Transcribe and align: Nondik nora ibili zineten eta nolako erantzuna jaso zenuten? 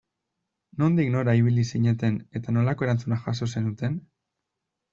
Nondik 0.83 1.11
nora 1.15 1.35
ibili 1.41 1.65
zineten 1.75 2.17
eta 2.41 2.55
nolako 2.57 2.89
erantzuna 2.89 3.21
jaso 3.29 3.51
zenuten? 3.55 4.03